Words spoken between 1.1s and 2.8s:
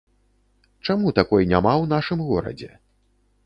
такой няма ў нашым горадзе?